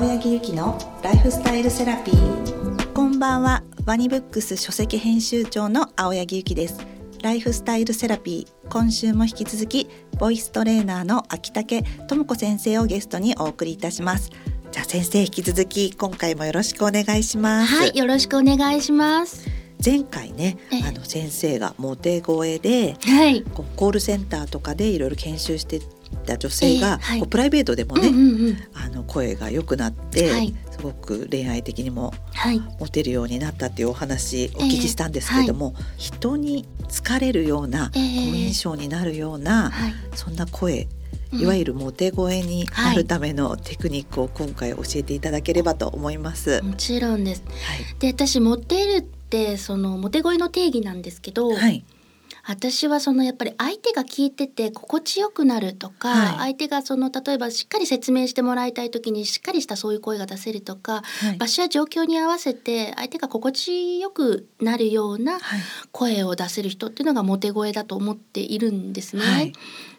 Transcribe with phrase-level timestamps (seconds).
[0.00, 2.92] 青柳ゆきのライフスタイルセラピー。
[2.94, 3.62] こんばんは。
[3.84, 6.78] ワニブックス書籍編集長の青柳ゆきです。
[7.22, 8.68] ライフスタイルセラピー。
[8.70, 14.30] 今週も引き続きボイストレーナーの秋竹智子先生をゲストにお送りいたします。
[14.72, 17.74] じゃあ先生引き続き今回もよろしくお願いします。
[17.74, 19.50] はいよろしくお願いします。
[19.84, 25.82] 前回ねあの先生がモテ声で、はい、こうコールセンターとかでいろいろ研修して
[26.26, 32.12] た女性が、えーはい、こうプライベートでもね、うんうんうん、あの声が良くなって、はい、すごく恋愛的にも
[32.78, 39.72] モテるようになったっていうお話お聞きしたんですけれども、えー、人に疲れるような、好印象になるような、
[40.14, 40.88] そんな声
[41.32, 46.60] いわゆるモテ声になるためのテクニックを今回教えていただければと思います。
[46.62, 47.44] もちろんです。
[48.00, 51.84] で私モテるってそのモテ声の定義なんですけど、はい、
[52.46, 65.38] 私はそのやっぱり相手が聞いてて心地よくなるとか、はい、相手がその例えばしっかり説明してもらいたい時にしっかりしたそういう声が出せるとか、はい、場所や状況に合わせて相手が心地よくなるような
[65.92, 69.22] 声を出せる人っていうのがモテ声だと思っているんですね。
[69.22, 69.52] はい、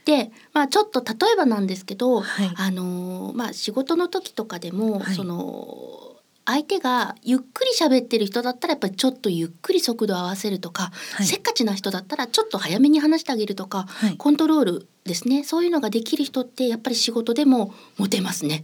[0.05, 2.23] で、まあ、ちょっと例えばなんですけど、
[2.55, 6.20] あのまあ、仕事の時とかでも、その
[6.51, 15.43] 相手がゆっくり喋ってる人だったらやっぱりちょっとゆっくり速度を合わせるとか、はい、せっかちな人だったらちょっと早めに話してあげるとか、はい、コントロールですね。
[15.43, 18.63] そういうのができる人ってやっぱり仕事でもモテますね。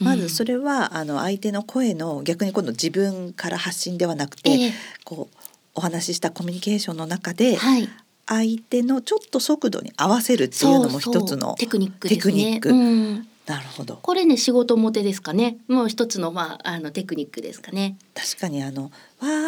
[0.00, 4.72] まずそれは、うん、あの相手の声の逆に今度自分から発信ではなくて、えー、
[5.04, 5.36] こう
[5.74, 7.88] お話ししたコミュニケーションの中で、はい、
[8.26, 12.60] 相手のちょっと速度に合わせるっていうのも一つのテクニックですね。
[12.64, 13.96] うん、なるほど。
[13.96, 15.58] これね仕事モテですかね。
[15.68, 17.96] もう一つのまああのテクニックですかね。
[18.14, 18.90] 確かにあのわ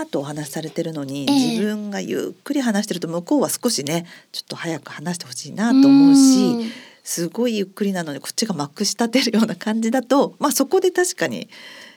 [0.02, 6.72] ーっとお話しされてるのに、えー、自分がゆっくり話してると向こうは少しねちょっと早く話してほしいなと思うし。
[7.04, 11.48] すごいゆっくりなのにこっちがまくし立てるような感じだと、まあそこで確かに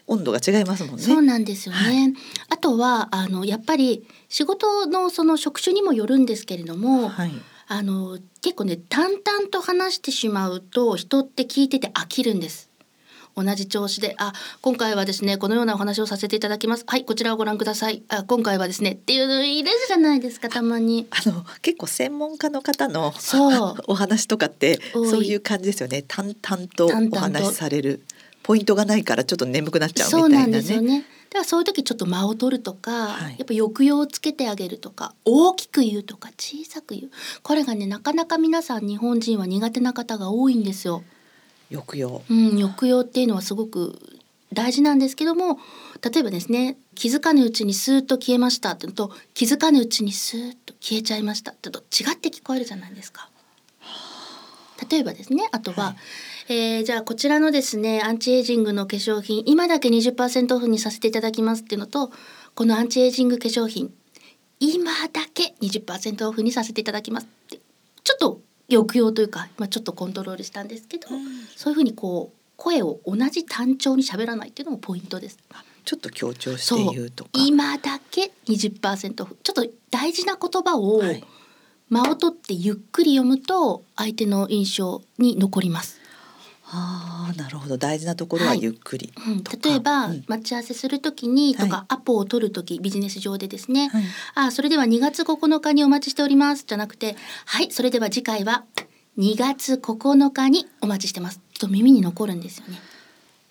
[0.08, 1.04] 温度が違いますもんね。
[1.04, 1.80] そうなんですよね。
[1.80, 2.14] はい、
[2.50, 7.32] あとはあのやっぱり仕事のその職種にもよるんですけれども、はい、
[7.68, 12.70] あの結構ね淡々と話してしまうと人って聞いてて飽きるんです。
[13.36, 14.32] 同じ調子で「あ
[14.62, 21.08] 今回はですねこのようなお話をさせていただきますはいこちらをご覧くださいあ今回はですね」っていうのいるじゃないですかたまに。
[21.10, 26.90] あの結構専門家の方のそう お話とかってそういう感じですよね淡々とお
[27.20, 28.02] 話しされる。
[28.42, 30.30] ポイントがないからちょっと眠くなっちゃうみたいなね。
[30.30, 31.06] そうなんですよね。
[31.36, 37.12] だからそういう時ちょっと間を取るとか、はい、やっぱ抑揚をつけてあげるとか大きく言うとか小さく言う。
[37.44, 41.04] これがねなかなか皆さん日本人は苦手な方が多いんですよ。
[41.70, 44.00] 抑揚、うん、抑揚っていうのはすごく
[44.54, 45.60] 大事なんですけども
[46.02, 53.30] 例えばですね気づかぬうちにスーッと消えましたってのと気づかぬうちにスーッと消えちゃいましたってと違って聞こえるじゃないですか。
[54.90, 55.96] 例えばですねあとは、はい
[56.48, 62.12] えー、じゃあこちらのですねアンチエイジングの化粧品今だけ20%オフにさせていただきますっていうのと
[62.54, 63.92] このアンチエイジング化粧品
[64.60, 67.60] 今だけ20%オフにさせていただきますって
[68.04, 75.38] ちょっと抑揚というか、まあ、ちょっとコントロールしたんですけど、うん、そういうふうにこう声を同じ単調に喋らないっていうのもポイントです。
[75.84, 81.04] ちょっと強調して言うとか今だけ20%オフちょっと大事な言葉を
[81.90, 86.05] 間を取ってゆっくり読むと相手の印象に残ります。
[86.68, 87.78] あなるほど。
[87.78, 94.04] 大事なところはゆっくり、はいうん、例えば、うん、待ち合わせするときにとか、はい、アポを取るときビジネス上でですね、はい、
[94.34, 97.16] あそれでは2月9日にお待ちしておりますじゃなくて
[97.46, 98.66] はいそれでは次回は
[99.18, 101.40] 2月9日にお待ちしてます。
[101.60, 102.80] と耳に残るんですよね。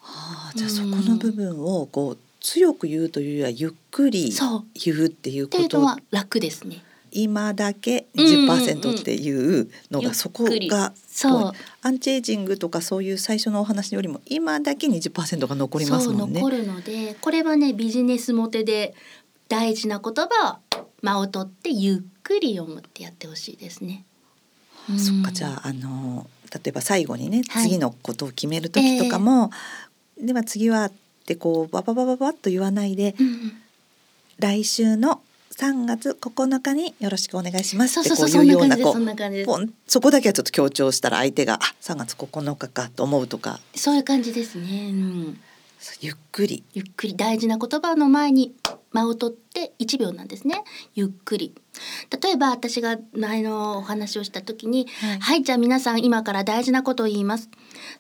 [0.03, 4.31] あじゃあそこの部分をこう強く言うというよりはゆっくり
[4.75, 5.65] 言うっていうこと？
[5.65, 6.85] っていうのは楽ですね。
[7.15, 11.53] 今だけ20%っていうのがそこがそう。
[11.83, 16.41] アンチエイジングとかそういう最初のお話よりも今だけ20%が残りますもんね。
[16.41, 18.95] 残るのでこれはねビジネスモテで
[19.49, 24.05] 大事な言葉は間を取ってゆっくり読むってやってほしいですね。
[24.91, 25.31] うん、そっか。
[25.31, 29.51] じゃああの例えば最後にね、はい、次のことを決める時とかも、
[30.19, 30.93] えー、では次はっ
[31.27, 33.53] てこうバババババッと言わないで、うん、
[34.39, 35.14] 来週の
[35.57, 43.61] 3月9日によろしくお願いしますってこういうようなこうそこだけはちょっと強調したら相手があ3月9日かと思うとか。
[43.75, 45.41] そういう感じですね、うん、
[46.01, 46.65] ゆっくり。
[46.75, 47.17] ゆっくり。
[47.17, 48.55] 大事な言葉の前に
[48.93, 50.65] 間を取って1秒なんですね。
[50.95, 51.55] ゆっくり。
[52.23, 57.51] 例えば私が前のお話をした時に、はい、はい、じゃあ皆さん今から大事なことを言います。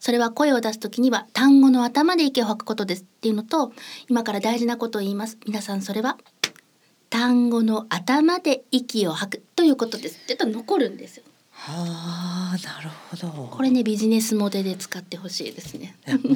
[0.00, 3.72] それは声を出す時には単語の頭で息を吐くことですっていうのと
[4.08, 5.38] 今から大事なことを言います。
[5.46, 6.16] 皆さんそれは
[7.14, 11.22] 単語の頭で息を吐くということですってと残るんですよ。
[11.68, 13.48] あなるほど。
[13.52, 15.94] これねビジネスモテで使ってほしいですね。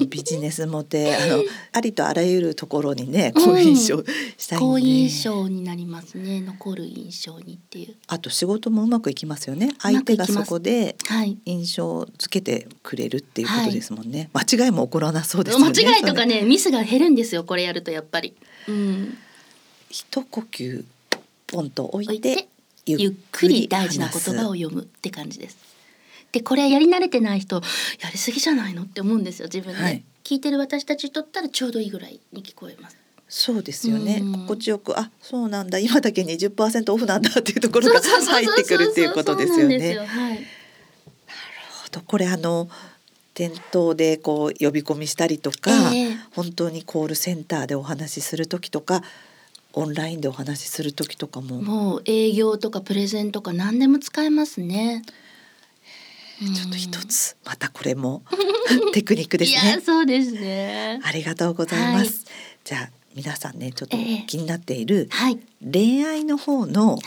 [0.08, 1.42] ビジネスモテ あの
[1.72, 4.04] ありとあらゆるところにね好印象
[4.36, 7.96] したい、ね、好印象になりますね残る印象にっていう。
[8.06, 9.72] あと仕事もうまくいきますよね。
[9.80, 10.96] 相手がそこで
[11.44, 14.30] 印象つけてくれるっていうことですもんね。
[14.32, 15.64] はい、間違いも起こらなそうですね。
[15.64, 18.34] 間違いとかねミスが減るんですよこれやるとやっぱり。
[18.68, 19.18] うん。
[19.90, 20.84] 一呼吸
[21.46, 22.48] ポンと置いて
[22.86, 25.56] ゆっくり大事な言葉を読むって感じです。
[26.32, 32.96] でこれやり慣れてない人やりすぎじゃないのって思うんですよ自分で、はい、聞いてる私たちにとったらちょうどいいぐらいに聞こえます。
[33.30, 35.78] そうですよね、心地よくあそうなんだ。
[35.78, 39.94] 今だけ20%オフなんだっていうところが入ってくるっていうことですよね。
[39.94, 40.06] なる
[41.82, 42.00] ほど。
[42.00, 42.70] これあの
[43.34, 49.02] 店頭でこう呼び込みしたりとか、えー、本当にコールセンターでお話しする時とか
[49.78, 55.02] オンラインでお話しする時とかももう営業とかプレゼンとか何でも使えますね。
[56.40, 58.22] ちょっと一つまたこれも
[58.92, 59.80] テクニックですね。
[59.84, 60.98] そうですね。
[61.04, 62.04] ありがとうございます。
[62.04, 62.10] はい、
[62.64, 63.96] じゃあ皆さんねちょっと
[64.26, 65.08] 気になっている、
[65.62, 66.98] 恋愛の方の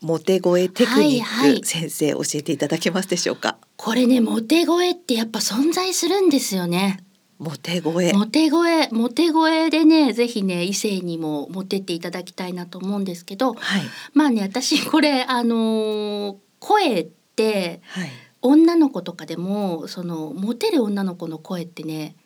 [0.00, 3.56] モテ声テクニック、先生教えていただけますでしょうか？
[3.76, 7.00] これねモテ声ってやっぱ存在するんですよね。
[7.38, 8.12] モテ声。
[8.12, 8.88] モテ声。
[8.88, 13.82] モテ声でねぜひね異性にもモテていただきたいなと思うんですけど、はい、
[14.14, 18.10] まあね私これあのー、声って、はい、
[18.42, 22.16] 女の子とかでもそのモテる女の子の声ってね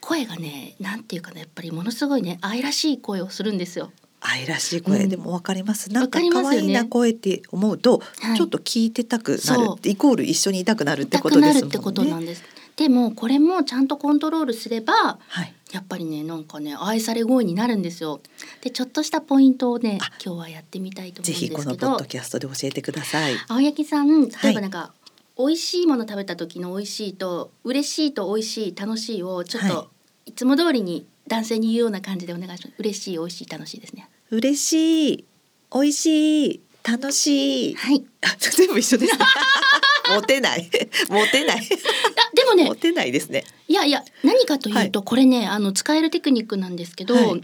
[0.00, 3.92] 声がねなんていうかねやっぱりものすごいね愛らしい声をするんですよ。
[4.24, 5.90] 愛らしい声、うん、でもわかります。
[5.92, 8.00] なんか可愛いな声って思うと、
[8.36, 11.68] ちょっと聞いてたくなる、イコール一緒にいたくなるってことですもんね。
[11.68, 12.44] ってことなんです。
[12.82, 18.20] でもこれもちゃんとコントロールすれば、はい、やっぱりねなんかね愛され声になるんですよ。
[18.60, 21.58] でちょっとしたポイントをね今日はやってみたいと思うんですけど。
[21.58, 23.34] ぜひこのポッドキャストで教えてください。
[23.46, 24.92] 青柳さん例えばなんか、は
[25.38, 29.88] い、美味しいもの食べた時の美味しいと嬉しいと美味しい楽しいをちょっと、は
[30.26, 32.74] い、いつも通りに男性に言うような感じでお願いします。
[32.78, 34.10] 嬉しい美味しい楽しいですね。
[34.30, 35.24] 嬉しい
[35.72, 37.74] 美味しい楽しい。
[37.76, 38.04] はい。
[38.40, 39.24] 全部一緒です、ね。
[40.10, 40.70] モテない。
[41.08, 41.58] モテない。
[41.58, 42.64] あ、でもね。
[42.64, 43.44] モテないですね。
[43.68, 47.14] いやいや、何かというと、はい、これね、あの使えるテクニックなんですけど。
[47.14, 47.42] はい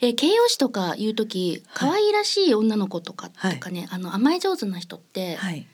[0.00, 5.66] えー、形容詞とか言う時可愛らしい女の子とか、はい、とかねあの甘え上手な人って、はい、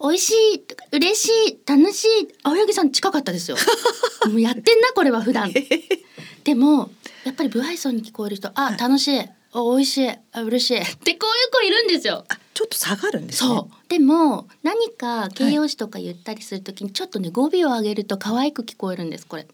[0.00, 2.08] 美味しい嬉しい楽しい
[2.42, 3.56] 青柳さん近かったですよ
[4.28, 5.52] もうやってんなこれは普段
[6.44, 6.90] でも
[7.24, 12.24] やっぱり不愛想に聞こえる人あ、はい、楽しいあ美味しいあ嬉しいってこういう子いるんですよ
[12.72, 13.88] と下がるんです、ね、そう。
[13.88, 19.46] でも何か形容詞とか言ったりするときにちょっとね語尾を上げると可愛く聞こえるんですこれ。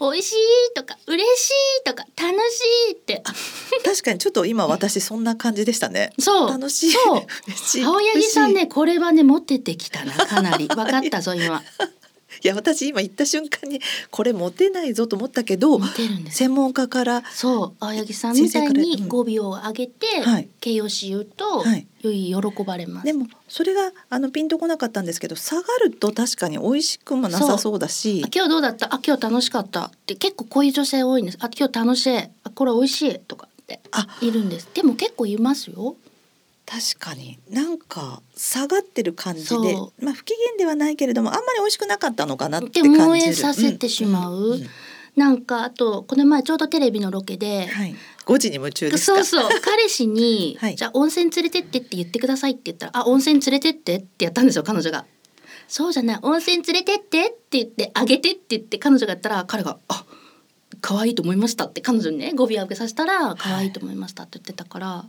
[0.00, 0.36] 美味しい
[0.74, 3.22] とか嬉しいとか楽しいって。
[3.84, 6.12] 確かにちょっと今私そんな感じでしたね。
[6.18, 6.48] そう。
[6.48, 7.84] 楽しいそう。
[7.84, 10.68] 青柳さんねこれはね持っててきたなかなり。
[10.68, 11.62] 分かったぞ今
[12.42, 13.80] いや私今言った瞬間に
[14.10, 15.80] これモテないぞと思ったけど
[16.30, 23.06] 専門家からそう青柳さんみたいに語尾を上げて、うん、形容詞言うと、はい、よい喜ばれます。
[23.06, 28.24] でもそれがあのピンとこなかったんですけど下がると確かに美味しくもなさそうだし。
[28.34, 28.94] 今日どうだった？
[28.94, 31.38] あ今日楽しかったって結構こういう女性多いんです。
[31.40, 32.18] あ今日楽しい。
[32.18, 33.80] あこれ美味しいとかって
[34.20, 34.68] いるんです。
[34.74, 35.96] でも結構いますよ
[36.68, 37.38] 確かに。
[37.48, 43.06] なんか下がってる感じでまあ不機嫌ではないけれどもあんまり美味しくなかったのかなって感じる。
[43.06, 44.34] 燃えさせてしまう。
[44.34, 44.60] うんうん。
[44.60, 44.68] うん
[45.16, 49.50] なんかあとこの前ちょうどテレビのロケで、はい、5時に夢中そうそう。
[49.60, 55.04] 彼氏に、はい、じゃあ温泉連れてってって言ってくださいって言ったらあ温泉連れてってってやったんですよ彼女が。
[55.66, 56.18] そうじゃない。
[56.22, 60.04] 温泉連れてってって言ってあげてって言って彼女がやったら彼があ
[60.80, 65.04] 可愛いと思いましたって彼女にね語尾上げさせたら可愛いと思いましたって言ってたから。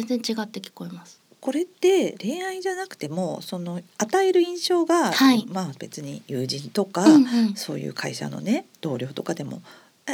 [0.00, 1.20] はい全然違って聞こえます。
[1.40, 9.62] これって恋愛じゃなくてもその与える印象が、はい、まあ別に友人とか、うんうん、そういう会社のね同僚とかでも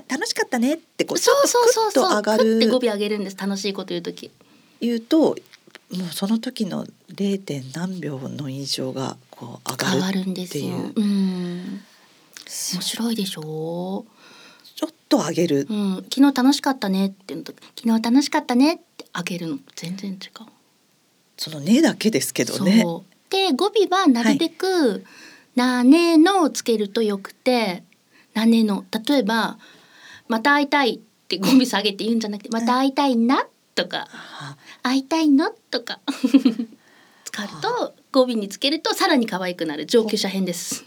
[0.09, 2.11] 楽しかったねってこうそうそうそうそう。
[2.17, 3.37] 上がるって語尾上げるんです。
[3.39, 4.31] 楽しいこと言う時。
[4.81, 5.37] 言うと
[5.91, 6.85] もうその時の
[7.15, 7.41] 0.
[7.41, 10.75] 点何秒の印象がこう上がる変わるんですよ。
[10.95, 11.81] うん。
[12.75, 14.05] 面白いでしょ？
[14.05, 14.05] う。
[14.77, 18.81] ちょっと上げる、うん、昨日楽しかったねって昨日楽しかったね
[19.19, 19.59] って上げるの？
[19.77, 20.19] 全然違う。
[21.37, 22.85] そのねだけですけどね。
[23.31, 25.03] で語尾はなるべく、はい、
[25.55, 27.85] なねのをつけるとよくて
[28.35, 28.85] なねの。
[29.07, 29.59] 例えば
[30.29, 30.99] また会いたいっ
[31.29, 34.09] て語尾下げて言うんじゃなくて、また会いたいなとか、
[34.83, 36.01] 会いたいのとか
[37.25, 39.87] 使うと語尾につけるとさらに可愛くなる。
[39.87, 40.85] 上級者編です。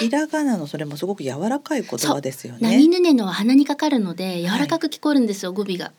[0.00, 2.60] ひらがなのそれもすごく柔らかい言葉ですよね。
[2.62, 5.92] 何ぬねのは鼻にかかるので柔らかく聞こえるんですよ、語尾が。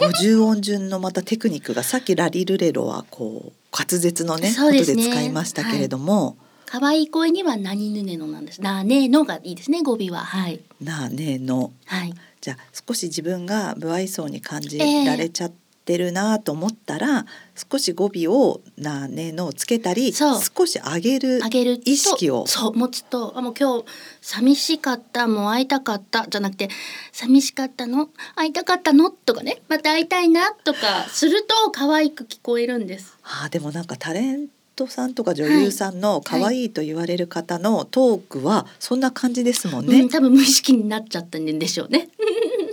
[0.00, 8.60] 50音順のまたテクニックがさっきラリルレロはこう滑舌のねことで使いましたけれども、可愛い声には何ぬねのなんです。
[8.60, 10.60] なねのがいいですね語尾ははい。
[10.82, 11.72] なねの。
[11.86, 12.14] はい。
[12.40, 12.56] じゃあ
[12.86, 15.52] 少し自分が不愛想に感じられちゃっ
[15.90, 21.40] てるなと思ったら、えー、少し語尾を「なねの」つけたり少し上げる
[21.84, 22.46] 意識を。
[22.46, 23.84] そう持つとあもう今日
[24.20, 26.68] 寂しかったもう会いたかったじゃなくて
[27.10, 28.08] 寂しかったの？
[28.36, 29.10] 会いたかったの？
[29.10, 29.62] とかね。
[29.68, 33.18] また会いたいなとかすると可愛く聞こえるんです。
[33.24, 40.02] あでもなんかタレントさんとか女優さんの可愛いと言われる方のトークはそんな感じですもんね。
[40.02, 42.08] うん、多分無意識になっちゃったんでしょうね。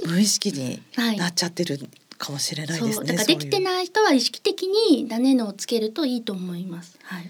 [0.06, 0.82] 無意識に
[1.18, 1.80] なっちゃってる
[2.18, 3.06] かもしれないですね。
[3.06, 6.98] だからできてない人は意識的にダネのをつけるといいと思います。
[7.04, 7.30] はい。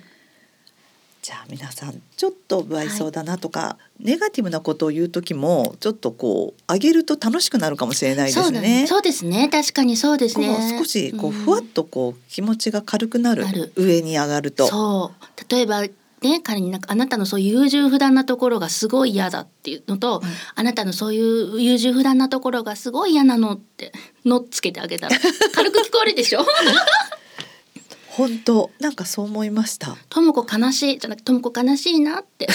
[1.22, 8.88] じゃあ皆さんちょっと不愛想だなとか、はい、ネガティブなことを言う時もちょっとこう上げると楽しくなるかもしれないですね。
[8.88, 10.77] そうですね確かにそうですね。
[10.79, 13.44] 少しこうふわっとこう気持ちが軽くなる、
[13.75, 14.67] うん、上に上がると。
[14.67, 15.84] そう例えば
[16.21, 23.91] ね、彼になんかあなたのそういう優柔不断なところがすごい嫌だっていうのと、うん、あなたのそういう優柔不断なところがすごい嫌なのって
[24.25, 25.15] のっつけてあげたら
[25.53, 26.43] 軽く聞こえるでしょ？
[28.09, 29.95] 本当なんかそう思いました。
[30.09, 32.47] ともこ悲しいじゃなくてともこ悲しいなって。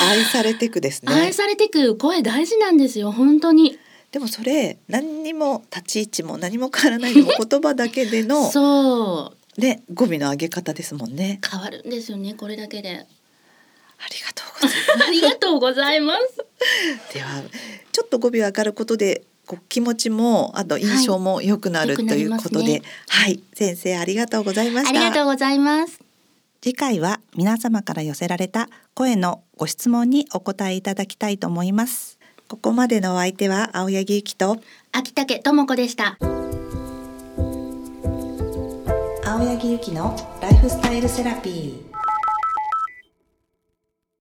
[0.00, 1.12] 愛されてくですね。
[1.12, 3.78] 愛されてく声大事なんですよ本当に。
[4.12, 8.48] でもそれ何にも立ち位置も何も変わらないでも言葉だけでの
[9.58, 11.40] で語尾の上げ方ですもんね。
[11.48, 13.06] 変わるんですよねこれだけで。
[13.96, 15.08] ありがとうございます。
[15.08, 17.14] ありがとうございます。
[17.14, 17.42] では
[17.92, 26.00] ちょっと語尾上がることでこう気持ちもあと印象も良くなる、はい、ということで、ね、はい先生ありがとうございましたありがとうございます
[26.60, 32.18] 次回は皆様から寄せられた声のご質問にお答えいただきたいと思います
[32.48, 34.58] ここまでのお相手は青柳ゆきと
[34.92, 36.16] 秋竹智子でした
[39.44, 41.93] 青柳ゆきのライフスタイルセラピー。